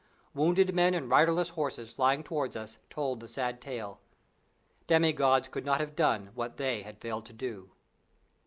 [0.33, 4.01] Wounded men and riderless horses flying towards us told the sad tale.
[4.87, 7.69] Demi gods could not have done what they had failed to do.